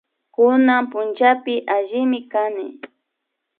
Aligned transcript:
Kunan 0.33 0.83
punllapi 0.91 1.53
allimi 1.75 2.19
kani 2.31 2.67